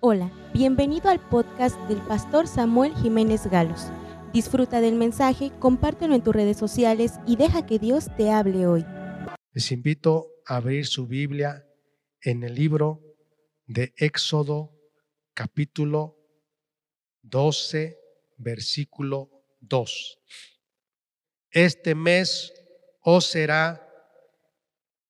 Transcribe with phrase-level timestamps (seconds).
[0.00, 3.86] Hola, bienvenido al podcast del pastor Samuel Jiménez Galos.
[4.30, 8.84] Disfruta del mensaje, compártelo en tus redes sociales y deja que Dios te hable hoy.
[9.52, 11.66] Les invito a abrir su Biblia
[12.20, 13.00] en el libro
[13.66, 14.70] de Éxodo
[15.32, 16.18] capítulo
[17.22, 17.98] 12,
[18.36, 20.18] versículo 2.
[21.52, 22.52] Este mes
[23.00, 23.82] os será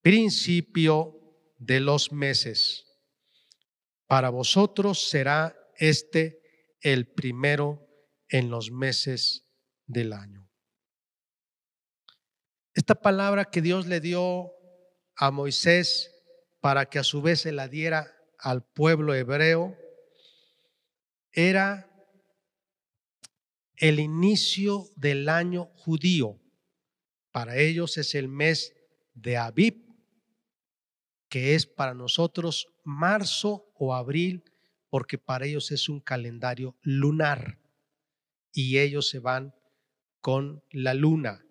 [0.00, 1.18] principio
[1.58, 2.85] de los meses.
[4.06, 6.40] Para vosotros será este
[6.80, 7.88] el primero
[8.28, 9.46] en los meses
[9.86, 10.48] del año.
[12.74, 14.52] Esta palabra que Dios le dio
[15.16, 16.12] a Moisés
[16.60, 19.76] para que a su vez se la diera al pueblo hebreo
[21.32, 21.90] era
[23.76, 26.40] el inicio del año judío.
[27.30, 28.74] Para ellos es el mes
[29.14, 29.86] de Abib,
[31.28, 34.44] que es para nosotros marzo o abril,
[34.88, 37.58] porque para ellos es un calendario lunar
[38.52, 39.54] y ellos se van
[40.20, 41.44] con la luna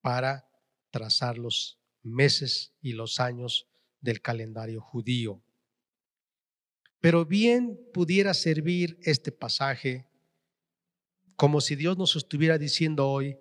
[0.00, 0.48] para
[0.90, 3.68] trazar los meses y los años
[4.00, 5.42] del calendario judío.
[7.00, 10.08] Pero bien pudiera servir este pasaje
[11.36, 13.36] como si Dios nos estuviera diciendo hoy,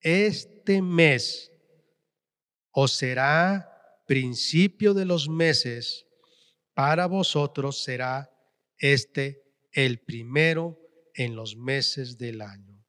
[0.00, 1.52] este mes
[2.70, 6.06] os será principio de los meses,
[6.74, 8.30] para vosotros será
[8.78, 9.42] este
[9.72, 10.78] el primero
[11.14, 12.84] en los meses del año.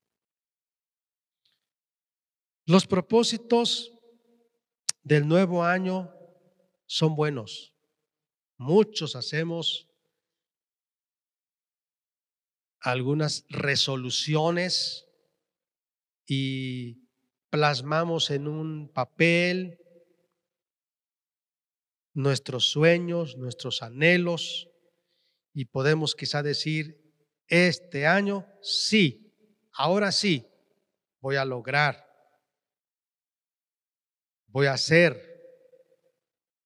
[2.66, 3.92] Los propósitos
[5.02, 6.14] del nuevo año
[6.86, 7.74] son buenos.
[8.58, 9.90] Muchos hacemos
[12.80, 15.08] algunas resoluciones
[16.26, 17.10] y
[17.50, 19.83] plasmamos en un papel
[22.14, 24.70] nuestros sueños, nuestros anhelos
[25.54, 27.02] y podemos quizá decir,
[27.48, 29.34] este año sí,
[29.74, 30.48] ahora sí,
[31.20, 32.08] voy a lograr,
[34.48, 35.34] voy a hacer,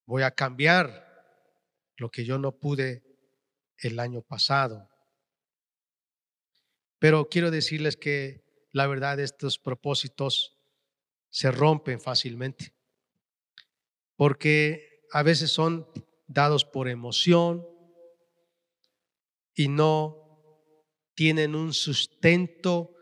[0.06, 1.06] voy a cambiar
[1.96, 3.04] lo que yo no pude
[3.78, 4.88] el año pasado.
[6.98, 10.56] Pero quiero decirles que la verdad estos propósitos
[11.30, 12.74] se rompen fácilmente,
[14.16, 15.86] porque a veces son
[16.26, 17.66] dados por emoción
[19.54, 20.16] y no
[21.14, 22.94] tienen un sustento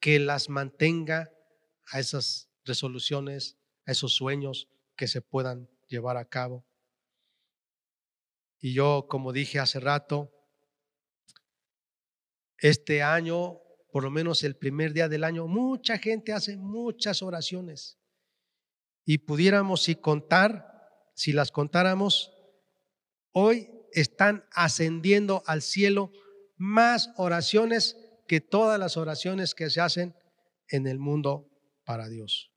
[0.00, 1.30] que las mantenga
[1.90, 6.66] a esas resoluciones, a esos sueños que se puedan llevar a cabo.
[8.60, 10.32] Y yo, como dije hace rato,
[12.58, 13.60] este año,
[13.92, 17.98] por lo menos el primer día del año, mucha gente hace muchas oraciones.
[19.04, 20.67] Y pudiéramos si contar
[21.18, 22.32] si las contáramos,
[23.32, 26.12] hoy están ascendiendo al cielo
[26.56, 27.96] más oraciones
[28.28, 30.14] que todas las oraciones que se hacen
[30.68, 31.50] en el mundo
[31.84, 32.52] para Dios.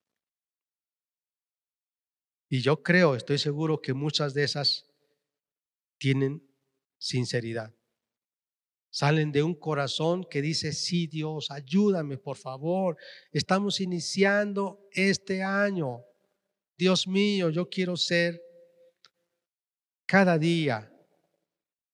[2.50, 4.86] Y yo creo, estoy seguro que muchas de esas
[5.98, 6.48] tienen
[7.00, 7.74] sinceridad.
[8.92, 12.96] Salen de un corazón que dice, sí Dios, ayúdame por favor.
[13.32, 16.04] Estamos iniciando este año.
[16.78, 18.51] Dios mío, yo quiero ser
[20.12, 20.92] cada día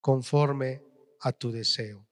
[0.01, 0.81] conforme
[1.22, 2.09] a tu deseo.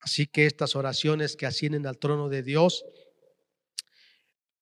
[0.00, 2.84] Así que estas oraciones que ascienden al trono de Dios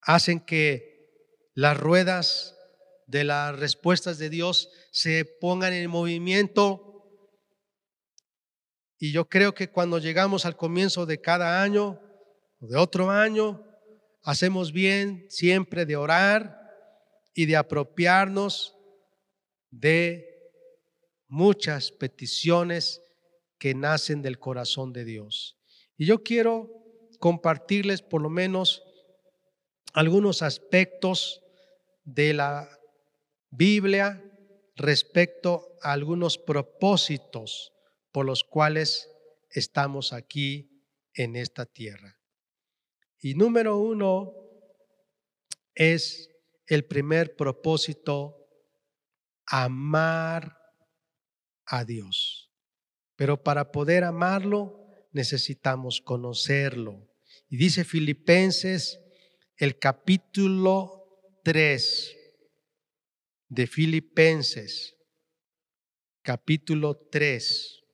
[0.03, 1.09] hacen que
[1.55, 2.55] las ruedas
[3.07, 7.09] de las respuestas de Dios se pongan en movimiento.
[8.99, 11.99] Y yo creo que cuando llegamos al comienzo de cada año
[12.61, 13.65] de otro año,
[14.23, 16.71] hacemos bien siempre de orar
[17.33, 18.77] y de apropiarnos
[19.73, 20.29] de
[21.27, 23.03] muchas peticiones
[23.59, 25.59] que nacen del corazón de Dios.
[25.97, 26.69] Y yo quiero
[27.19, 28.85] compartirles por lo menos
[29.95, 31.43] algunos aspectos
[32.05, 32.69] de la
[33.51, 34.23] Biblia
[34.77, 37.73] respecto a algunos propósitos
[38.11, 39.09] por los cuales
[39.51, 40.83] estamos aquí
[41.15, 42.19] en esta tierra.
[43.21, 44.35] Y número uno
[45.75, 46.29] es
[46.67, 48.42] el primer propósito
[49.47, 50.59] amar
[51.67, 52.51] a Dios.
[53.17, 54.79] Pero para poder amarlo
[55.13, 57.09] necesitamos conocerlo.
[57.49, 59.01] Y dice Filipenses
[59.57, 61.03] el capítulo
[61.45, 62.17] 3
[63.49, 64.97] de Filipenses,
[66.23, 67.85] capítulo 3.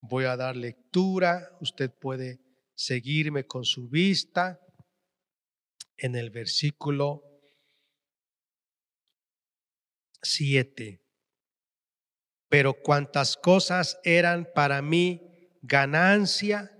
[0.00, 2.40] Voy a dar lectura, usted puede
[2.74, 4.60] seguirme con su vista
[5.96, 7.27] en el versículo
[10.22, 11.00] 7.
[12.50, 15.20] pero cuantas cosas eran para mí
[15.60, 16.70] ganancia,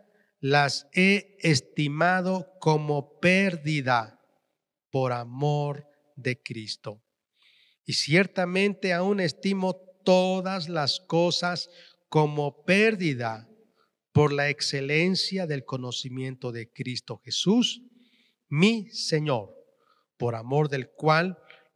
[0.41, 4.19] las he estimado como pérdida
[4.91, 5.87] por amor
[6.17, 7.03] de Cristo.
[7.85, 9.75] Y ciertamente aún estimo
[10.05, 11.69] todas las cosas
[12.09, 13.49] como pérdida
[14.13, 17.83] por la excelencia del conocimiento de Cristo Jesús,
[18.49, 19.55] mi Señor,
[20.17, 21.39] por amor del cual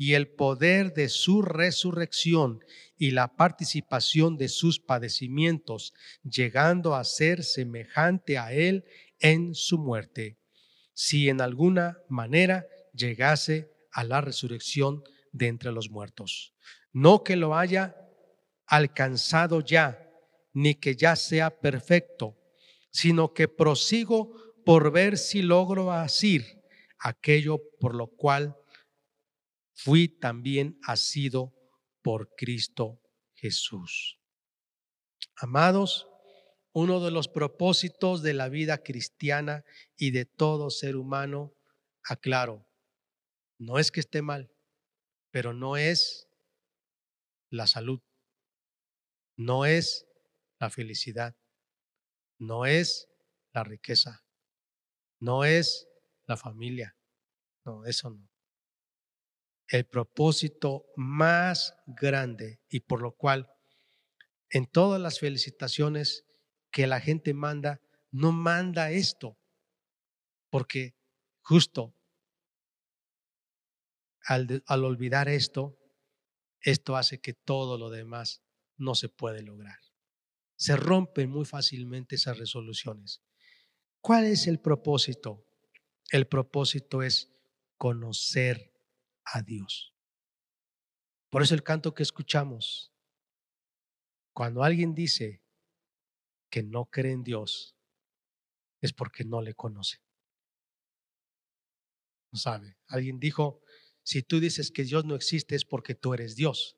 [0.00, 2.60] y el poder de su resurrección
[2.96, 5.92] y la participación de sus padecimientos,
[6.22, 8.84] llegando a ser semejante a él
[9.18, 10.38] en su muerte,
[10.94, 12.64] si en alguna manera
[12.94, 15.02] llegase a la resurrección
[15.32, 16.54] de entre los muertos.
[16.92, 17.96] No que lo haya
[18.66, 20.08] alcanzado ya,
[20.52, 22.38] ni que ya sea perfecto,
[22.92, 24.32] sino que prosigo
[24.64, 26.62] por ver si logro asir
[27.00, 28.56] aquello por lo cual
[29.78, 31.54] fui también asido
[32.02, 33.00] por Cristo
[33.34, 34.18] Jesús.
[35.36, 36.08] Amados,
[36.72, 39.64] uno de los propósitos de la vida cristiana
[39.96, 41.54] y de todo ser humano,
[42.02, 42.66] aclaro,
[43.56, 44.50] no es que esté mal,
[45.30, 46.28] pero no es
[47.48, 48.00] la salud,
[49.36, 50.08] no es
[50.58, 51.36] la felicidad,
[52.40, 53.08] no es
[53.52, 54.24] la riqueza,
[55.20, 55.88] no es
[56.26, 56.96] la familia,
[57.64, 58.27] no, eso no.
[59.68, 63.50] El propósito más grande y por lo cual
[64.50, 66.24] en todas las felicitaciones
[66.70, 67.80] que la gente manda,
[68.10, 69.38] no manda esto,
[70.50, 70.94] porque
[71.42, 71.94] justo
[74.24, 75.78] al, olvidar esto,
[76.60, 78.42] esto hace que todo lo demás
[78.76, 79.78] no se puede lograr.
[80.56, 83.22] Se rompen muy fácilmente esas resoluciones.
[84.00, 85.46] ¿Cuál es el propósito?
[86.10, 87.32] El propósito es
[87.76, 88.72] conocer
[89.32, 89.94] a Dios.
[91.30, 92.92] Por eso el canto que escuchamos,
[94.32, 95.42] cuando alguien dice
[96.50, 97.76] que no cree en Dios,
[98.80, 99.98] es porque no le conoce.
[102.30, 102.78] No sabe.
[102.86, 103.62] Alguien dijo,
[104.02, 106.76] si tú dices que Dios no existe es porque tú eres Dios.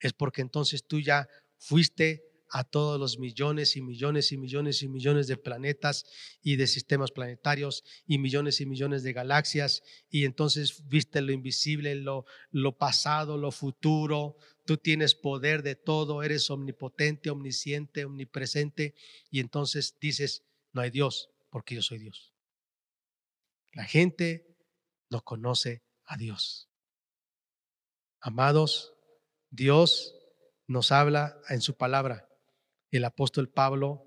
[0.00, 4.88] Es porque entonces tú ya fuiste a todos los millones y millones y millones y
[4.88, 6.06] millones de planetas
[6.42, 11.94] y de sistemas planetarios y millones y millones de galaxias y entonces viste lo invisible,
[11.94, 14.36] lo, lo pasado, lo futuro.
[14.64, 18.94] Tú tienes poder de todo, eres omnipotente, omnisciente, omnipresente
[19.30, 22.34] y entonces dices, no hay Dios porque yo soy Dios.
[23.72, 24.56] La gente
[25.10, 26.68] no conoce a Dios.
[28.20, 28.94] Amados,
[29.50, 30.14] Dios
[30.66, 32.27] nos habla en su palabra.
[32.90, 34.04] El apóstol Pablo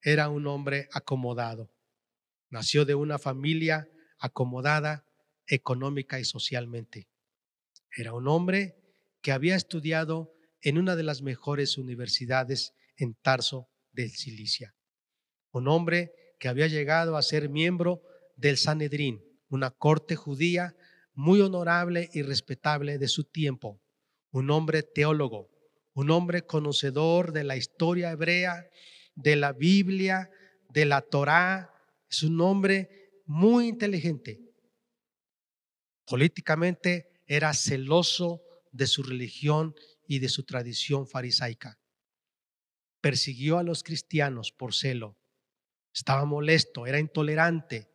[0.00, 1.70] era un hombre acomodado.
[2.48, 3.88] Nació de una familia
[4.18, 5.06] acomodada
[5.46, 7.08] económica y socialmente.
[7.94, 8.76] Era un hombre
[9.20, 14.74] que había estudiado en una de las mejores universidades en Tarso del Cilicia.
[15.50, 18.02] Un hombre que había llegado a ser miembro
[18.36, 20.74] del Sanedrín, una corte judía
[21.12, 23.80] muy honorable y respetable de su tiempo,
[24.30, 25.50] un hombre teólogo,
[25.94, 28.68] un hombre conocedor de la historia hebrea,
[29.14, 30.30] de la Biblia,
[30.68, 31.72] de la Torá,
[32.10, 34.40] es un hombre muy inteligente.
[36.06, 39.74] Políticamente era celoso de su religión
[40.06, 41.78] y de su tradición farisaica.
[43.00, 45.16] Persiguió a los cristianos por celo.
[45.92, 47.94] Estaba molesto, era intolerante,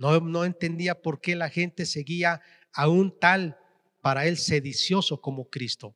[0.00, 2.40] no, entendía por qué la gente seguía
[2.72, 3.58] a un tal,
[4.00, 5.94] para él, sedicioso como Cristo.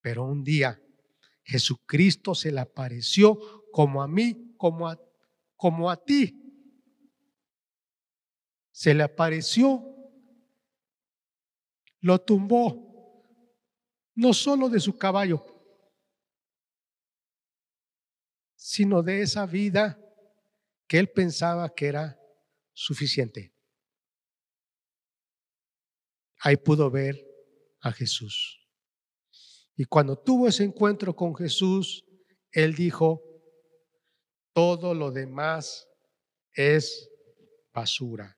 [0.00, 0.80] Pero un día
[1.48, 3.38] Jesucristo se le apareció
[3.72, 5.00] como a mí, como a,
[5.56, 6.34] como a ti.
[8.70, 9.82] Se le apareció,
[12.00, 13.24] lo tumbó,
[14.14, 15.42] no solo de su caballo,
[18.54, 19.98] sino de esa vida
[20.86, 22.20] que él pensaba que era
[22.74, 23.54] suficiente.
[26.40, 27.16] Ahí pudo ver
[27.80, 28.67] a Jesús.
[29.80, 32.04] Y cuando tuvo ese encuentro con Jesús,
[32.50, 33.22] él dijo,
[34.52, 35.86] todo lo demás
[36.52, 37.08] es
[37.72, 38.36] basura.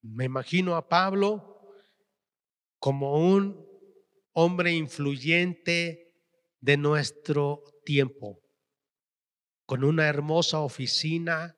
[0.00, 1.60] Me imagino a Pablo
[2.78, 3.68] como un
[4.32, 6.14] hombre influyente
[6.60, 8.40] de nuestro tiempo,
[9.66, 11.54] con una hermosa oficina,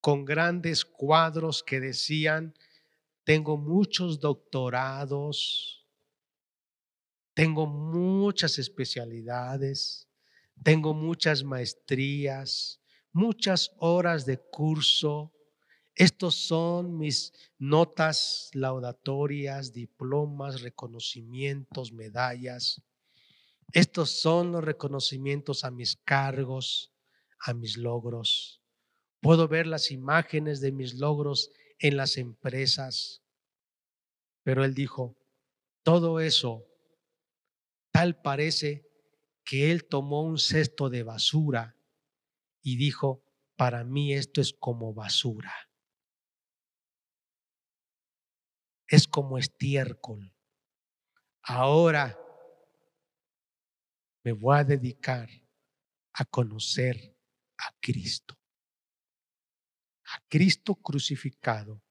[0.00, 2.52] con grandes cuadros que decían,
[3.22, 5.75] tengo muchos doctorados,
[7.36, 10.08] tengo muchas especialidades,
[10.62, 12.80] tengo muchas maestrías,
[13.12, 15.34] muchas horas de curso.
[15.94, 22.80] Estos son mis notas laudatorias, diplomas, reconocimientos, medallas.
[23.70, 26.90] Estos son los reconocimientos a mis cargos,
[27.38, 28.62] a mis logros.
[29.20, 31.50] Puedo ver las imágenes de mis logros
[31.80, 33.20] en las empresas.
[34.42, 35.18] Pero él dijo,
[35.82, 36.66] todo eso
[37.96, 38.86] tal parece
[39.42, 41.78] que él tomó un cesto de basura
[42.60, 43.24] y dijo,
[43.56, 45.54] para mí esto es como basura.
[48.86, 50.30] Es como estiércol.
[51.40, 52.20] Ahora
[54.24, 55.30] me voy a dedicar
[56.12, 57.16] a conocer
[57.56, 58.38] a Cristo.
[60.04, 61.82] A Cristo crucificado,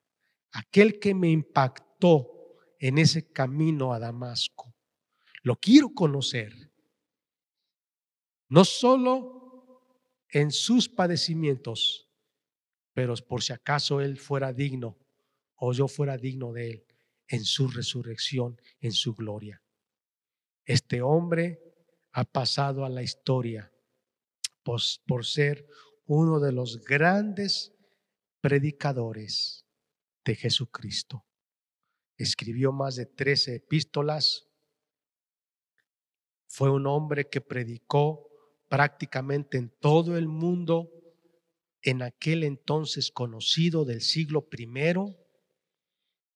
[0.52, 4.75] aquel que me impactó en ese camino a Damasco.
[5.46, 6.72] Lo quiero conocer.
[8.50, 12.10] No solo en sus padecimientos,
[12.94, 14.98] pero por si acaso Él fuera digno
[15.58, 16.86] o yo fuera digno de Él,
[17.28, 19.62] en su resurrección, en su gloria.
[20.66, 21.62] Este hombre
[22.14, 23.72] ha pasado a la historia
[24.64, 25.68] por, por ser
[26.08, 27.72] uno de los grandes
[28.42, 29.64] predicadores
[30.24, 31.24] de Jesucristo.
[32.18, 34.48] Escribió más de 13 epístolas.
[36.56, 38.30] Fue un hombre que predicó
[38.70, 40.90] prácticamente en todo el mundo
[41.82, 45.18] en aquel entonces conocido del siglo primero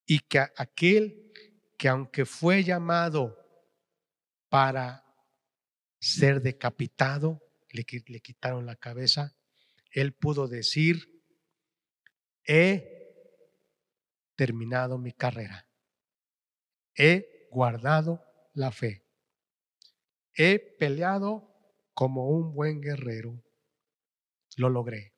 [0.05, 1.31] y que aquel
[1.77, 3.37] que aunque fue llamado
[4.49, 5.05] para
[6.01, 9.37] ser decapitado, le, le quitaron la cabeza,
[9.89, 11.23] él pudo decir,
[12.43, 13.23] he
[14.35, 15.69] terminado mi carrera,
[16.93, 18.21] he guardado
[18.53, 19.08] la fe,
[20.41, 21.53] he peleado
[21.93, 23.43] como un buen guerrero,
[24.55, 25.13] lo logré.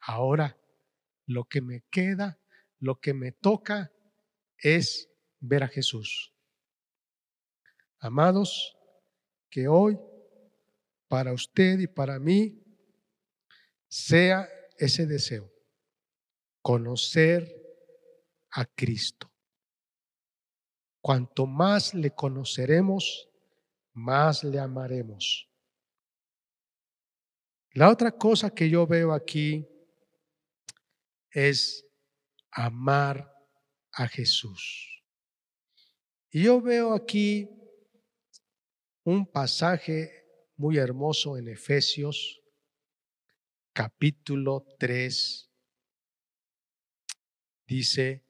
[0.00, 0.58] Ahora,
[1.26, 2.40] lo que me queda,
[2.80, 3.92] lo que me toca
[4.58, 6.34] es ver a Jesús.
[8.00, 8.76] Amados,
[9.48, 9.96] que hoy
[11.06, 12.64] para usted y para mí
[13.86, 15.52] sea ese deseo,
[16.62, 17.48] conocer
[18.50, 19.32] a Cristo.
[21.00, 23.29] Cuanto más le conoceremos,
[23.92, 25.48] más le amaremos.
[27.72, 29.66] La otra cosa que yo veo aquí
[31.30, 31.86] es
[32.50, 33.32] amar
[33.92, 35.04] a Jesús.
[36.30, 37.48] Y yo veo aquí
[39.04, 40.20] un pasaje
[40.56, 42.40] muy hermoso en Efesios,
[43.72, 45.50] capítulo 3.
[47.66, 48.29] Dice,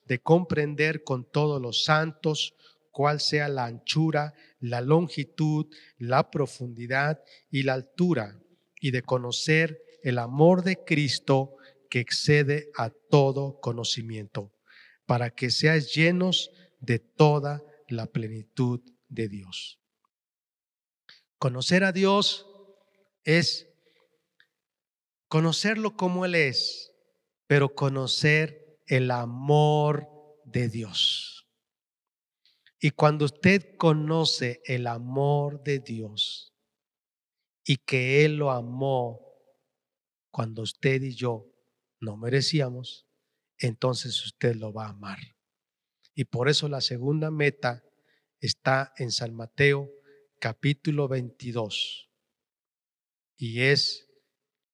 [0.11, 2.53] de comprender con todos los santos
[2.91, 8.37] cuál sea la anchura, la longitud, la profundidad y la altura,
[8.81, 11.55] y de conocer el amor de Cristo
[11.89, 14.51] que excede a todo conocimiento,
[15.05, 16.51] para que seáis llenos
[16.81, 19.79] de toda la plenitud de Dios.
[21.37, 22.47] Conocer a Dios
[23.23, 23.69] es
[25.29, 26.91] conocerlo como Él es,
[27.47, 28.60] pero conocer
[28.91, 30.09] el amor
[30.43, 31.47] de Dios.
[32.77, 36.53] Y cuando usted conoce el amor de Dios
[37.63, 39.21] y que Él lo amó
[40.29, 41.47] cuando usted y yo
[42.01, 43.07] no merecíamos,
[43.59, 45.19] entonces usted lo va a amar.
[46.13, 47.85] Y por eso la segunda meta
[48.41, 49.89] está en San Mateo
[50.37, 52.09] capítulo 22.
[53.37, 54.09] Y es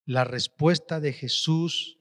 [0.06, 2.00] la respuesta de Jesús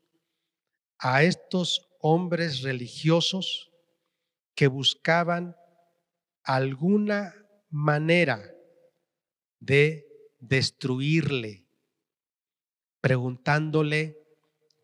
[0.99, 3.71] a estos hombres religiosos
[4.55, 5.57] que buscaban
[6.43, 7.35] alguna
[7.71, 8.55] manera
[9.61, 10.07] de
[10.39, 11.67] destruirle,
[13.01, 14.19] preguntándole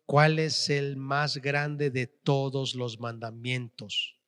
[0.05, 4.19] cuál es el más grande de todos los mandamientos.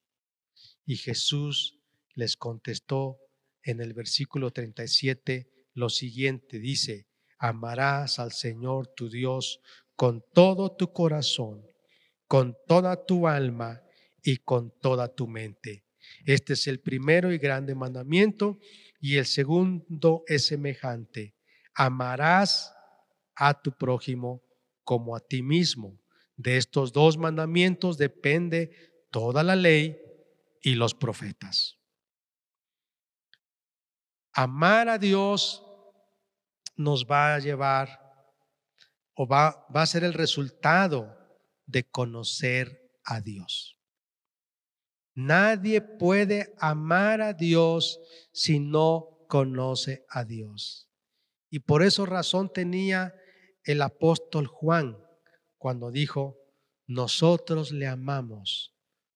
[0.86, 1.80] Y Jesús
[2.14, 3.20] les contestó
[3.64, 9.60] en el versículo 37 lo siguiente, dice, amarás al Señor tu Dios
[9.96, 11.75] con todo tu corazón
[12.36, 13.82] con toda tu alma
[14.22, 15.86] y con toda tu mente.
[16.26, 18.60] Este es el primero y grande mandamiento
[19.00, 21.38] y el segundo es semejante.
[21.74, 22.76] Amarás
[23.38, 24.44] a tu prójimo
[24.84, 25.98] como a ti mismo.
[26.36, 29.98] De estos dos mandamientos depende toda la ley
[30.62, 31.80] y los profetas.
[34.34, 35.64] Amar a Dios
[36.76, 37.98] nos va a llevar
[39.14, 41.15] o va, va a ser el resultado
[41.66, 43.78] de conocer a Dios.
[45.14, 48.00] Nadie puede amar a Dios
[48.34, 50.90] si no conoce a Dios.
[51.50, 53.16] Y por eso razón tenía
[53.64, 54.98] el apóstol Juan
[55.58, 56.38] cuando dijo,
[56.86, 58.76] nosotros le amamos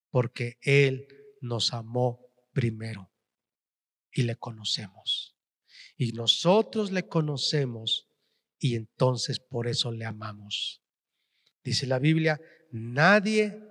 [0.10, 1.08] porque Él
[1.42, 3.12] nos amó primero
[4.12, 5.36] y le conocemos.
[5.98, 8.08] Y nosotros le conocemos
[8.58, 10.79] y entonces por eso le amamos.
[11.64, 12.40] Dice la Biblia,
[12.72, 13.62] nadie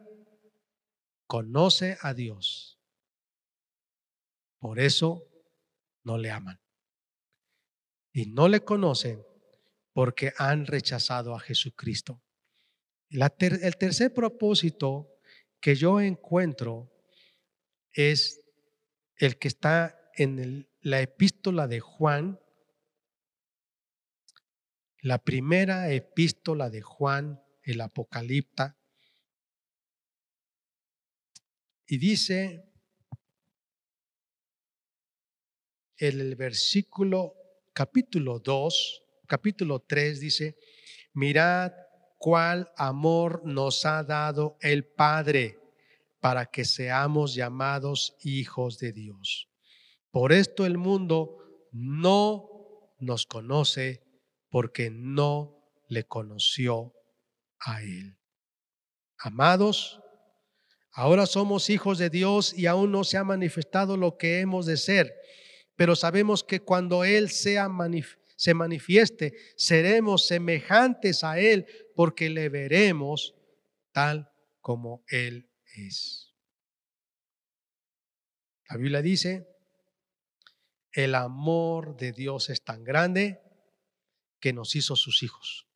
[1.26, 2.78] conoce a Dios.
[4.58, 5.28] Por eso
[6.02, 6.60] no le aman.
[8.12, 9.24] Y no le conocen
[9.92, 12.22] porque han rechazado a Jesucristo.
[13.10, 15.18] el tercer propósito
[15.60, 16.92] que yo encuentro
[17.92, 18.40] es
[19.16, 22.40] el que está en la epístola de Juan,
[25.00, 28.76] la primera epístola de Juan, el Apocalipta,
[31.86, 32.64] y dice
[35.96, 37.34] el versículo
[37.72, 40.58] capítulo 2, capítulo 3 dice,
[41.14, 41.72] mirad
[42.18, 45.58] cuál amor nos ha dado el Padre
[46.20, 49.48] para que seamos llamados hijos de Dios.
[50.10, 52.48] Por esto el mundo no
[52.98, 54.02] nos conoce
[54.50, 55.58] porque no
[55.88, 56.97] le conoció
[57.60, 58.16] a Él.
[59.18, 60.00] Amados,
[60.92, 64.76] ahora somos hijos de Dios y aún no se ha manifestado lo que hemos de
[64.76, 65.14] ser,
[65.76, 67.68] pero sabemos que cuando Él sea
[68.36, 73.34] se manifieste, seremos semejantes a Él porque le veremos
[73.92, 76.34] tal como Él es.
[78.68, 79.48] La Biblia dice,
[80.92, 83.40] el amor de Dios es tan grande
[84.40, 85.67] que nos hizo sus hijos.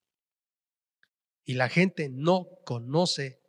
[1.44, 3.40] Y la gente no conoce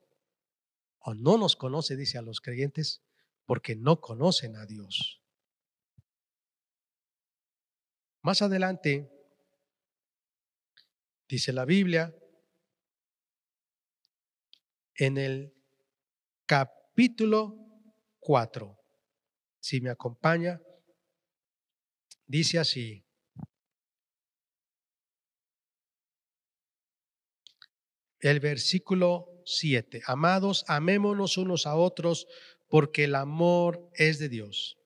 [1.00, 3.04] o no nos conoce, dice a los creyentes,
[3.46, 5.22] porque no conocen a Dios.
[8.22, 9.12] Más adelante,
[11.28, 12.16] dice la Biblia,
[14.96, 15.54] en el
[16.46, 17.58] capítulo
[18.20, 18.80] 4,
[19.60, 20.62] si me acompaña,
[22.26, 23.03] dice así,
[28.30, 30.02] el versículo 7.
[30.06, 32.28] Amados, amémonos unos a otros
[32.70, 34.78] porque el amor es de Dios.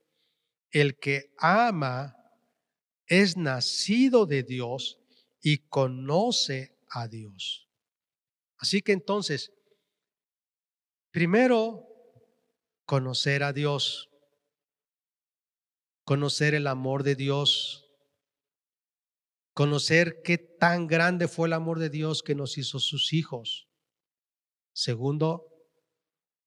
[0.72, 2.16] El que ama
[3.06, 5.00] es nacido de Dios
[5.42, 7.70] y conoce a Dios.
[8.58, 9.54] Así que entonces,
[11.12, 11.88] primero,
[12.86, 14.10] conocer a Dios,
[16.04, 17.87] conocer el amor de Dios,
[19.58, 23.68] conocer qué tan grande fue el amor de Dios que nos hizo sus hijos.
[24.72, 25.48] Segundo,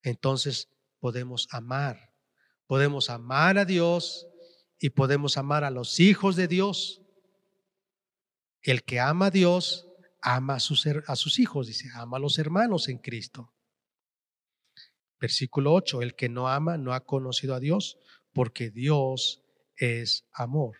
[0.02, 0.68] entonces
[1.00, 2.14] podemos amar.
[2.68, 4.28] Podemos amar a Dios
[4.78, 7.02] y podemos amar a los hijos de Dios.
[8.62, 9.88] El que ama a Dios,
[10.22, 13.52] ama a sus, a sus hijos, dice, ama a los hermanos en Cristo.
[15.18, 17.98] Versículo 8, el que no ama no ha conocido a Dios,
[18.32, 19.42] porque Dios
[19.74, 20.79] es amor.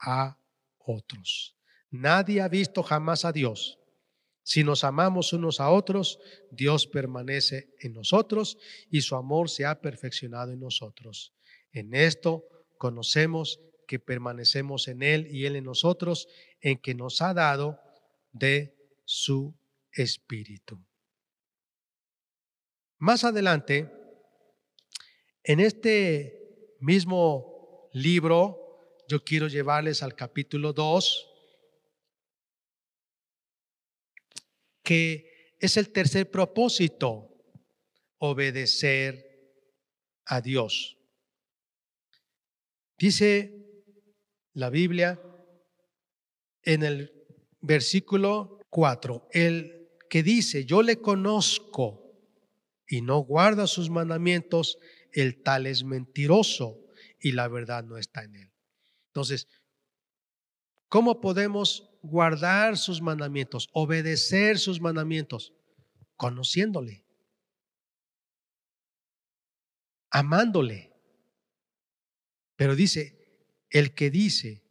[0.00, 0.38] a
[0.78, 1.56] otros.
[1.90, 3.78] Nadie ha visto jamás a Dios.
[4.42, 6.18] Si nos amamos unos a otros,
[6.50, 8.58] Dios permanece en nosotros
[8.90, 11.34] y su amor se ha perfeccionado en nosotros.
[11.72, 12.46] En esto
[12.78, 16.28] conocemos que permanecemos en Él y Él en nosotros,
[16.60, 17.78] en que nos ha dado
[18.32, 19.54] de su
[19.92, 20.78] Espíritu.
[22.98, 23.90] Más adelante,
[25.42, 28.67] en este mismo libro,
[29.08, 31.30] yo quiero llevarles al capítulo 2,
[34.82, 37.34] que es el tercer propósito
[38.18, 39.24] obedecer
[40.26, 40.98] a Dios.
[42.98, 43.54] Dice
[44.52, 45.18] la Biblia
[46.62, 47.26] en el
[47.60, 52.14] versículo 4, el que dice, yo le conozco
[52.86, 54.78] y no guarda sus mandamientos,
[55.12, 56.78] el tal es mentiroso
[57.18, 58.57] y la verdad no está en él.
[59.18, 59.48] Entonces,
[60.88, 65.52] ¿cómo podemos guardar sus mandamientos, obedecer sus mandamientos?
[66.14, 67.04] Conociéndole,
[70.10, 70.94] amándole.
[72.54, 73.18] Pero dice,
[73.70, 74.62] el que dice,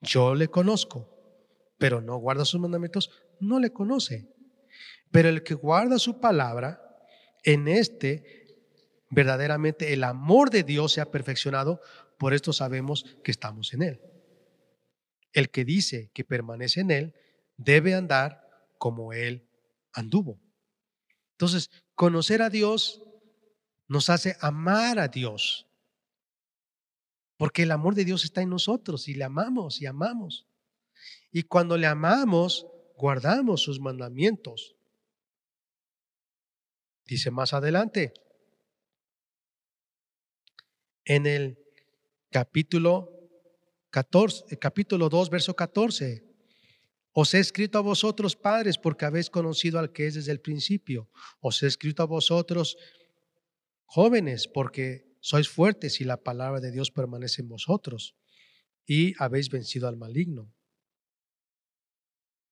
[0.00, 1.10] yo le conozco,
[1.76, 4.34] pero no guarda sus mandamientos, no le conoce.
[5.10, 6.82] Pero el que guarda su palabra,
[7.44, 8.45] en este
[9.10, 11.80] verdaderamente el amor de Dios se ha perfeccionado,
[12.18, 14.00] por esto sabemos que estamos en Él.
[15.32, 17.14] El que dice que permanece en Él
[17.56, 19.48] debe andar como Él
[19.92, 20.40] anduvo.
[21.32, 23.02] Entonces, conocer a Dios
[23.88, 25.66] nos hace amar a Dios.
[27.36, 30.46] Porque el amor de Dios está en nosotros y le amamos y amamos.
[31.30, 32.66] Y cuando le amamos,
[32.96, 34.74] guardamos sus mandamientos.
[37.04, 38.14] Dice más adelante,
[41.06, 41.58] en el
[42.30, 43.10] capítulo
[43.90, 46.26] 14, capítulo 2, verso 14.
[47.12, 51.08] Os he escrito a vosotros, padres, porque habéis conocido al que es desde el principio.
[51.40, 52.76] Os he escrito a vosotros,
[53.86, 58.16] jóvenes, porque sois fuertes y la palabra de Dios permanece en vosotros
[58.84, 60.52] y habéis vencido al maligno.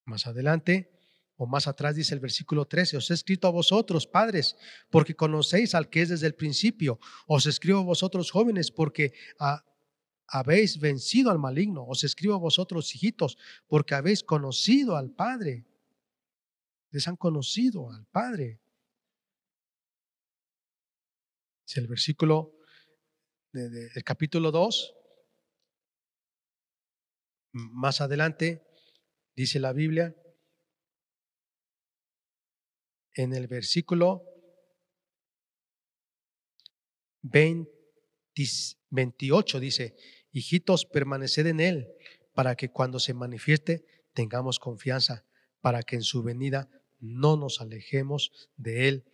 [0.06, 0.93] Más adelante,
[1.37, 4.57] o más atrás dice el versículo 13, os he escrito a vosotros, padres,
[4.88, 7.01] porque conocéis al que es desde el principio.
[7.27, 9.12] Os escribo a vosotros, jóvenes, porque
[10.29, 11.85] habéis vencido al maligno.
[11.87, 15.66] Os escribo a vosotros, hijitos, porque habéis conocido al Padre.
[16.90, 18.61] Les han conocido al Padre.
[21.66, 22.61] Es el versículo
[23.51, 24.94] del capítulo 2.
[27.53, 28.64] Más adelante
[29.35, 30.14] dice la Biblia,
[33.14, 34.22] en el versículo
[38.90, 39.96] 28 dice,
[40.33, 41.88] hijitos, permaneced en Él,
[42.35, 45.24] para que cuando se manifieste tengamos confianza,
[45.61, 46.68] para que en su venida
[47.00, 49.05] no nos alejemos de Él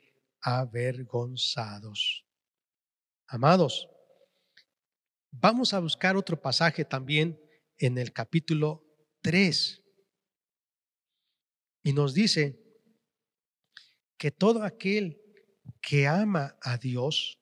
[0.41, 2.25] avergonzados.
[3.27, 3.89] Amados,
[5.31, 7.41] vamos a buscar otro pasaje también
[7.79, 8.85] en el capítulo
[9.21, 9.83] 3.
[11.83, 12.70] Y nos dice,
[14.21, 15.19] que todo aquel
[15.81, 17.41] que ama a Dios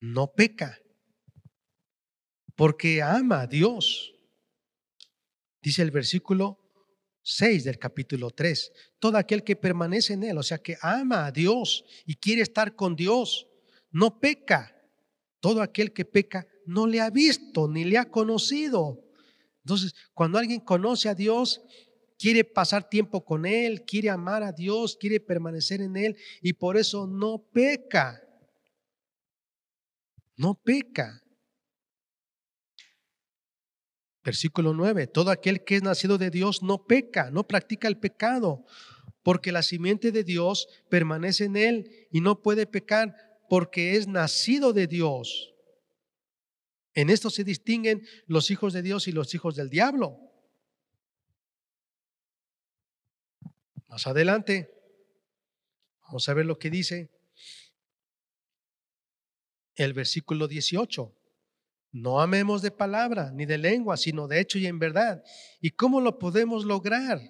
[0.00, 0.78] no peca,
[2.54, 4.14] porque ama a Dios.
[5.60, 6.60] Dice el versículo
[7.22, 11.32] 6 del capítulo 3, todo aquel que permanece en él, o sea, que ama a
[11.32, 13.48] Dios y quiere estar con Dios,
[13.90, 14.80] no peca.
[15.40, 19.04] Todo aquel que peca no le ha visto ni le ha conocido.
[19.64, 21.62] Entonces, cuando alguien conoce a Dios,
[22.24, 26.78] quiere pasar tiempo con Él, quiere amar a Dios, quiere permanecer en Él y por
[26.78, 28.26] eso no peca.
[30.34, 31.22] No peca.
[34.24, 38.64] Versículo 9, todo aquel que es nacido de Dios no peca, no practica el pecado,
[39.22, 43.14] porque la simiente de Dios permanece en él y no puede pecar
[43.50, 45.52] porque es nacido de Dios.
[46.94, 50.33] En esto se distinguen los hijos de Dios y los hijos del diablo.
[53.94, 54.74] Más adelante,
[56.02, 57.12] vamos a ver lo que dice
[59.76, 61.14] el versículo 18.
[61.92, 65.22] No amemos de palabra ni de lengua, sino de hecho y en verdad.
[65.60, 67.20] ¿Y cómo lo podemos lograr?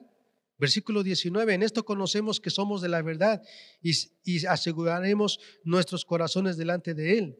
[0.57, 3.43] Versículo 19, en esto conocemos que somos de la verdad
[3.83, 3.93] y,
[4.25, 7.39] y aseguraremos nuestros corazones delante de Él.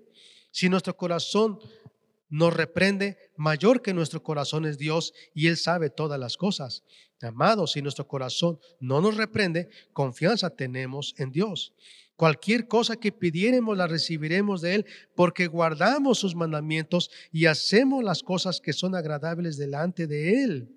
[0.51, 1.59] Si nuestro corazón
[2.29, 6.83] nos reprende, mayor que nuestro corazón es Dios y Él sabe todas las cosas.
[7.23, 11.75] Amados, si nuestro corazón no nos reprende, confianza tenemos en Dios.
[12.17, 18.23] Cualquier cosa que pidiéremos la recibiremos de Él porque guardamos sus mandamientos y hacemos las
[18.23, 20.69] cosas que son agradables delante de Él.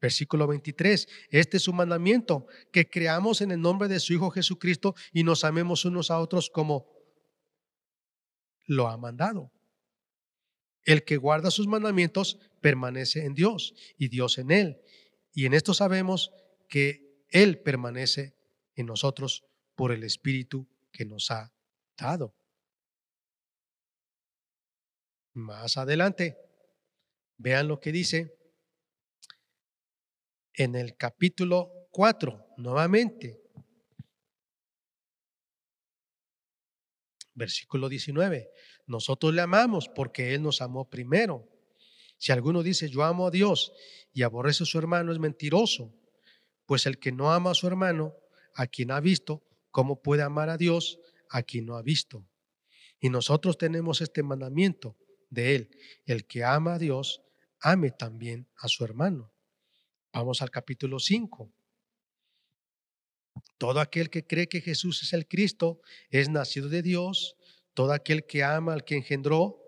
[0.00, 1.08] Versículo 23.
[1.30, 5.44] Este es su mandamiento, que creamos en el nombre de su Hijo Jesucristo y nos
[5.44, 6.93] amemos unos a otros como
[8.66, 9.52] lo ha mandado.
[10.84, 14.80] El que guarda sus mandamientos permanece en Dios y Dios en él.
[15.32, 16.32] Y en esto sabemos
[16.68, 18.36] que Él permanece
[18.74, 21.52] en nosotros por el Espíritu que nos ha
[21.96, 22.34] dado.
[25.32, 26.38] Más adelante,
[27.36, 28.38] vean lo que dice
[30.52, 33.40] en el capítulo 4, nuevamente.
[37.34, 38.50] Versículo 19.
[38.86, 41.48] Nosotros le amamos porque Él nos amó primero.
[42.18, 43.72] Si alguno dice, yo amo a Dios
[44.12, 45.94] y aborrece a su hermano, es mentiroso.
[46.66, 48.14] Pues el que no ama a su hermano,
[48.54, 52.26] a quien ha visto, ¿cómo puede amar a Dios a quien no ha visto?
[53.00, 54.96] Y nosotros tenemos este mandamiento
[55.28, 55.70] de Él.
[56.06, 57.22] El que ama a Dios,
[57.60, 59.32] ame también a su hermano.
[60.12, 61.52] Vamos al capítulo 5.
[63.58, 67.36] Todo aquel que cree que Jesús es el Cristo es nacido de Dios.
[67.74, 69.60] Todo aquel que ama al que engendró,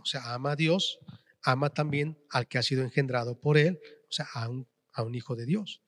[0.00, 1.00] o sea, ama a Dios,
[1.42, 5.46] ama también al que ha sido engendrado por él, o sea, a un, hijo de
[5.46, 5.82] Dios.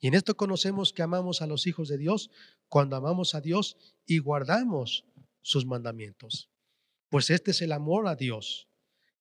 [0.00, 2.30] Y en esto conocemos que amamos a los hijos de Dios
[2.68, 5.04] cuando amamos a Dios y guardamos
[5.40, 6.50] sus mandamientos.
[7.08, 8.68] Pues este es el amor a Dios,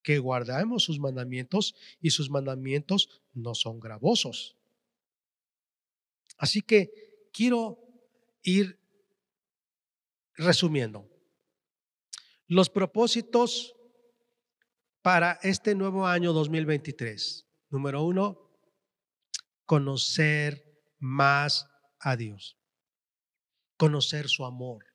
[0.01, 4.57] que guardamos sus mandamientos y sus mandamientos no son gravosos.
[6.37, 7.79] Así que quiero
[8.41, 8.79] ir
[10.35, 11.12] resumiendo.
[12.53, 13.75] Los propósitos
[15.01, 17.47] para este nuevo año 2023.
[17.71, 18.47] Número uno,
[19.65, 20.63] conocer
[20.99, 21.67] más
[21.99, 22.59] a Dios,
[23.75, 24.85] conocer su amor.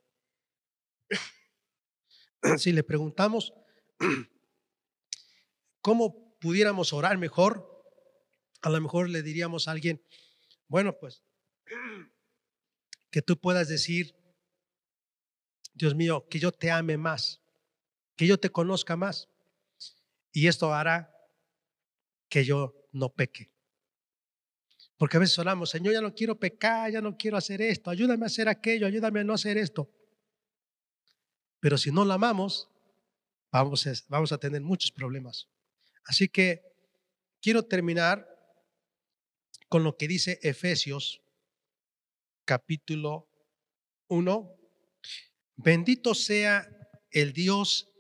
[2.59, 3.53] Si le preguntamos
[5.81, 7.69] cómo pudiéramos orar mejor,
[8.63, 10.01] a lo mejor le diríamos a alguien,
[10.69, 11.25] bueno, pues
[13.11, 14.15] que tú puedas decir,
[15.75, 17.43] Dios mío, que yo te ame más,
[18.19, 19.29] que yo te conozca más.
[20.33, 21.15] Y esto hará
[22.29, 23.51] que yo no peque.
[24.99, 28.25] Porque a veces oramos, Señor, ya no quiero pecar, ya no quiero hacer esto, ayúdame
[28.25, 29.89] a hacer aquello, ayúdame a no hacer esto.
[31.61, 32.69] Pero si no la amamos,
[33.53, 35.49] vamos a, vamos a tener muchos problemas.
[36.05, 36.63] Así que
[37.41, 38.29] quiero terminar
[39.69, 41.23] con lo que dice Efesios
[42.45, 43.29] capítulo
[44.09, 44.57] 1.
[45.55, 46.69] Bendito sea
[47.13, 47.88] el Dios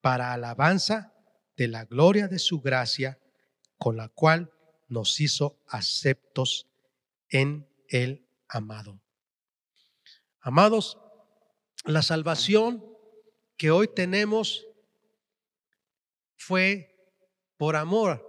[0.00, 1.14] para alabanza
[1.56, 3.18] de la gloria de su gracia,
[3.78, 4.52] con la cual
[4.88, 6.68] nos hizo aceptos
[7.28, 9.00] en el amado.
[10.40, 10.98] Amados,
[11.84, 12.84] la salvación
[13.56, 14.66] que hoy tenemos
[16.36, 16.90] fue
[17.56, 18.26] por amor,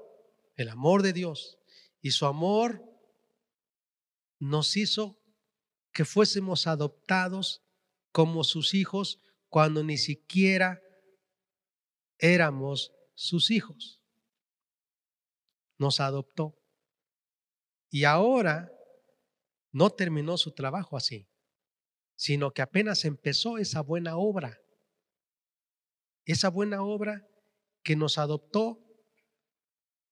[0.55, 1.57] el amor de Dios.
[2.01, 2.84] Y su amor
[4.39, 5.17] nos hizo
[5.93, 7.62] que fuésemos adoptados
[8.12, 10.81] como sus hijos cuando ni siquiera
[12.21, 13.99] éramos sus hijos.
[15.77, 16.55] Nos adoptó.
[17.89, 18.71] Y ahora
[19.73, 21.27] no terminó su trabajo así,
[22.15, 24.57] sino que apenas empezó esa buena obra.
[26.23, 27.27] Esa buena obra
[27.84, 28.77] que nos adoptó.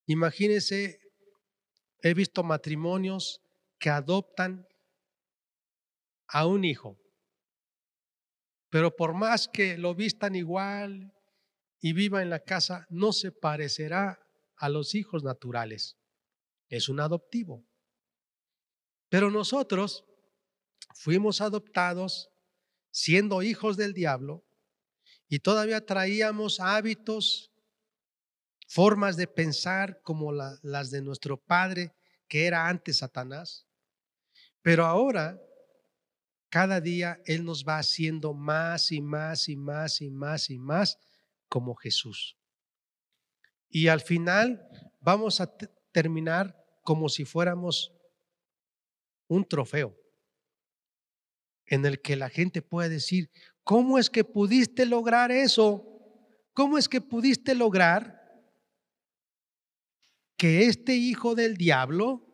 [0.07, 0.99] Imagínense,
[2.01, 3.39] he visto matrimonios
[3.77, 4.65] que adoptan
[6.27, 6.97] a un hijo.
[8.69, 11.13] Pero por más que lo vistan igual
[11.81, 14.19] y viva en la casa, no se parecerá
[14.57, 15.97] a los hijos naturales.
[16.67, 17.65] Es un adoptivo.
[19.09, 20.05] Pero nosotros
[20.93, 22.29] fuimos adoptados
[22.91, 24.45] siendo hijos del diablo
[25.27, 27.51] y todavía traíamos hábitos,
[28.67, 31.93] formas de pensar como las de nuestro padre,
[32.27, 33.67] que era antes Satanás.
[34.61, 35.39] Pero ahora
[36.49, 40.97] cada día Él nos va haciendo más y más y más y más y más
[41.49, 42.37] como Jesús.
[43.67, 44.67] Y al final
[44.99, 45.53] vamos a
[45.91, 47.93] terminar como si fuéramos
[49.27, 49.95] un trofeo
[51.65, 53.29] en el que la gente puede decir,
[53.63, 55.85] ¿cómo es que pudiste lograr eso?
[56.53, 58.19] ¿Cómo es que pudiste lograr
[60.35, 62.25] que este hijo del diablo,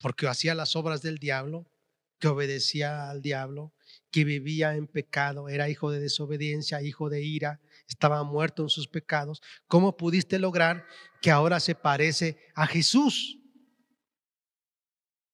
[0.00, 1.70] porque hacía las obras del diablo,
[2.18, 3.73] que obedecía al diablo,
[4.10, 8.88] que vivía en pecado, era hijo de desobediencia, hijo de ira, estaba muerto en sus
[8.88, 9.42] pecados.
[9.66, 10.86] ¿Cómo pudiste lograr
[11.20, 13.38] que ahora se parece a Jesús?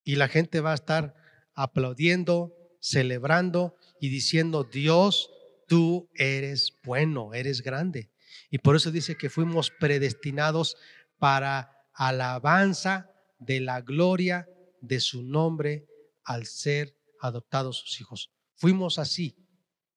[0.02, 1.14] Y la gente va a estar
[1.54, 5.30] aplaudiendo, celebrando y diciendo, Dios,
[5.68, 8.10] tú eres bueno, eres grande.
[8.50, 10.76] Y por eso dice que fuimos predestinados
[11.18, 14.48] para alabanza de la gloria
[14.80, 15.86] de su nombre
[16.24, 18.30] al ser adoptados sus hijos.
[18.60, 19.34] Fuimos así.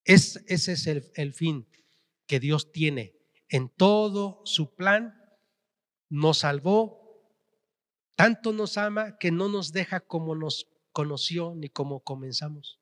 [0.06, 1.67] Es, ese es el, el fin
[2.28, 3.13] que Dios tiene.
[3.49, 5.21] En todo su plan
[6.08, 7.28] nos salvó,
[8.15, 12.80] tanto nos ama que no nos deja como nos conoció ni como comenzamos,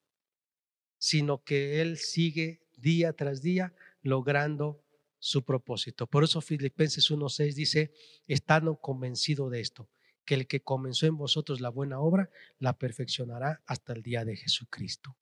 [0.99, 4.83] sino que Él sigue día tras día logrando
[5.17, 6.05] su propósito.
[6.05, 7.91] Por eso Filipenses 1.6 dice,
[8.27, 9.89] estando convencido de esto,
[10.25, 14.35] que el que comenzó en vosotros la buena obra, la perfeccionará hasta el día de
[14.35, 15.17] Jesucristo.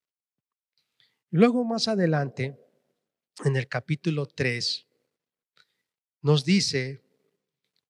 [1.32, 2.58] Luego más adelante,
[3.46, 4.88] en el capítulo 3,
[6.24, 7.04] nos dice,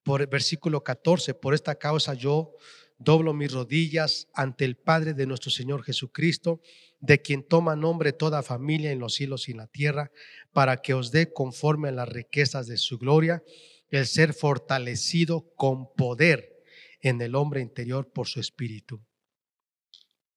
[0.04, 2.54] por el versículo 14, por esta causa yo
[2.98, 6.60] doblo mis rodillas ante el Padre de nuestro Señor Jesucristo,
[7.00, 10.12] de quien toma nombre toda familia en los cielos y en la tierra,
[10.52, 13.42] para que os dé conforme a las riquezas de su gloria
[13.90, 16.62] el ser fortalecido con poder
[17.00, 19.02] en el hombre interior por su espíritu.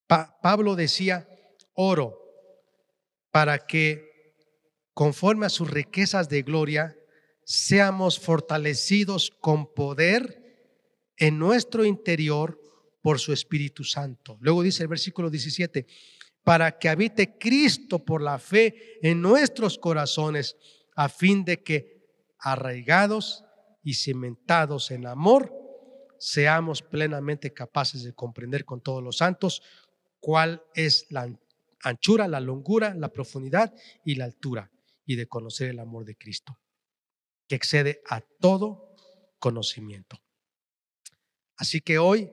[0.06, 1.28] Pablo decía,
[1.74, 2.21] oro,
[3.32, 4.36] para que
[4.94, 6.96] conforme a sus riquezas de gloria,
[7.44, 10.38] seamos fortalecidos con poder
[11.16, 12.60] en nuestro interior
[13.02, 14.38] por su Espíritu Santo.
[14.40, 15.86] Luego dice el versículo 17,
[16.44, 20.56] para que habite Cristo por la fe en nuestros corazones,
[20.94, 22.02] a fin de que
[22.38, 23.44] arraigados
[23.82, 25.52] y cimentados en amor,
[26.18, 29.62] seamos plenamente capaces de comprender con todos los santos
[30.20, 31.26] cuál es la
[31.82, 34.70] anchura, la longura, la profundidad y la altura,
[35.04, 36.58] y de conocer el amor de Cristo,
[37.48, 38.94] que excede a todo
[39.38, 40.22] conocimiento.
[41.56, 42.30] Así que hoy,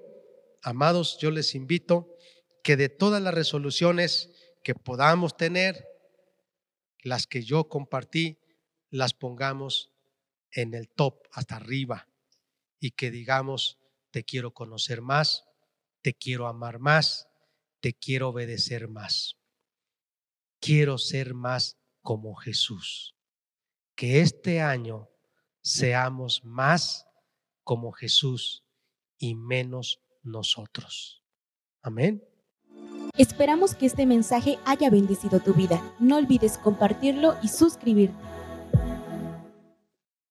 [0.62, 2.16] amados, yo les invito
[2.64, 4.30] que de todas las resoluciones
[4.64, 5.88] que podamos tener,
[7.04, 8.38] las que yo compartí,
[8.90, 9.92] las pongamos
[10.52, 12.08] en el top, hasta arriba,
[12.80, 13.78] y que digamos,
[14.12, 15.46] te quiero conocer más,
[16.02, 17.28] te quiero amar más,
[17.82, 19.39] te quiero obedecer más.
[20.60, 23.16] Quiero ser más como Jesús.
[23.96, 25.10] Que este año
[25.62, 27.06] seamos más
[27.64, 28.64] como Jesús
[29.18, 31.24] y menos nosotros.
[31.82, 32.24] Amén.
[33.18, 35.82] Esperamos que este mensaje haya bendecido tu vida.
[36.00, 38.39] No olvides compartirlo y suscribirte.